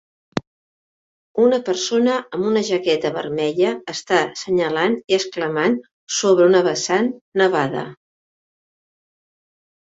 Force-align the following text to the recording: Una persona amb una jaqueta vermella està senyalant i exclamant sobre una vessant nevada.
Una 1.43 1.59
persona 1.67 2.15
amb 2.37 2.47
una 2.53 2.63
jaqueta 2.69 3.11
vermella 3.19 3.75
està 3.95 4.23
senyalant 4.45 4.97
i 5.13 5.19
exclamant 5.21 5.79
sobre 6.19 6.51
una 6.53 6.65
vessant 6.71 7.15
nevada. 7.45 7.89